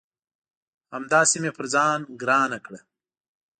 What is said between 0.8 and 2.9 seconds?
همداسي مې پر ځان ګرانه کړه